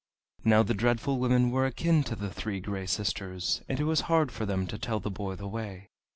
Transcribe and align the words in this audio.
Now 0.43 0.63
the 0.63 0.73
Dreadful 0.73 1.19
Women 1.19 1.51
were 1.51 1.67
akin 1.67 2.01
to 2.05 2.15
the 2.15 2.31
Three 2.33 2.59
Gray 2.59 2.87
Sisters, 2.87 3.61
and 3.69 3.79
it 3.79 3.83
was 3.83 4.01
hard 4.09 4.31
for 4.31 4.47
them 4.47 4.65
to 4.65 4.79
tell 4.79 4.99
the 4.99 5.11
boy 5.11 5.35
the 5.35 5.47
way. 5.47 5.89